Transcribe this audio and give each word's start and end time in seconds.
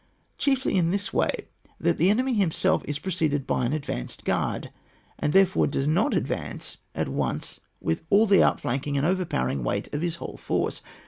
Chiefly 0.39 0.75
in 0.77 0.89
this 0.89 1.13
way, 1.13 1.45
that 1.79 1.99
the 1.99 2.09
enemy 2.09 2.33
himself 2.33 2.81
is 2.85 2.97
preceded 2.97 3.45
by 3.45 3.67
an 3.67 3.71
advanced 3.71 4.25
guard, 4.25 4.71
and 5.19 5.31
therefore 5.31 5.67
does 5.67 5.87
not 5.87 6.15
advance 6.15 6.79
at 6.95 7.07
once 7.07 7.59
with 7.79 8.01
all 8.09 8.25
the 8.25 8.41
outflanking 8.41 8.97
and 8.97 9.05
overpowering 9.05 9.63
weight 9.63 9.93
of 9.93 10.01
his 10.01 10.15
whole 10.15 10.37
force. 10.37 10.81